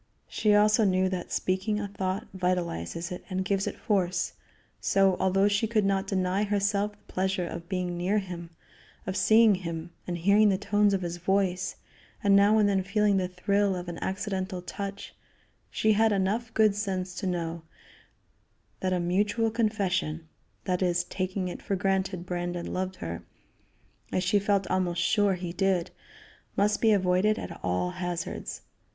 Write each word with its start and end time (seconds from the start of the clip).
She 0.27 0.55
also 0.55 0.83
knew 0.83 1.09
that 1.09 1.31
speaking 1.31 1.79
a 1.79 1.87
thought 1.87 2.25
vitalizes 2.35 3.11
it 3.11 3.23
and 3.29 3.45
gives 3.45 3.67
it 3.67 3.77
force; 3.77 4.33
so, 4.79 5.15
although 5.19 5.47
she 5.47 5.67
could 5.67 5.85
not 5.85 6.07
deny 6.07 6.43
herself 6.43 6.93
the 6.93 7.13
pleasure 7.13 7.45
of 7.45 7.69
being 7.69 7.95
near 7.97 8.17
him, 8.17 8.49
of 9.05 9.15
seeing 9.15 9.53
him, 9.53 9.91
and 10.07 10.17
hearing 10.17 10.49
the 10.49 10.57
tones 10.57 10.95
of 10.95 11.03
his 11.03 11.17
voice, 11.17 11.75
and 12.23 12.35
now 12.35 12.57
and 12.57 12.67
then 12.67 12.81
feeling 12.81 13.17
the 13.17 13.27
thrill 13.27 13.75
of 13.75 13.87
an 13.87 13.99
accidental 14.01 14.59
touch, 14.63 15.13
she 15.69 15.93
had 15.93 16.11
enough 16.11 16.51
good 16.55 16.73
sense 16.75 17.13
to 17.13 17.27
know 17.27 17.61
that 18.79 18.93
a 18.93 18.99
mutual 18.99 19.51
confession, 19.51 20.27
that 20.63 20.81
is, 20.81 21.03
taking 21.03 21.47
it 21.47 21.61
for 21.61 21.75
granted 21.75 22.25
Brandon 22.25 22.73
loved 22.73 22.95
her, 22.95 23.21
as 24.11 24.23
she 24.23 24.39
felt 24.39 24.65
almost 24.65 24.99
sure 25.03 25.35
he 25.35 25.53
did, 25.53 25.91
must 26.57 26.81
be 26.81 26.91
avoided 26.91 27.37
at 27.37 27.59
all 27.63 27.91
hazards. 27.91 28.61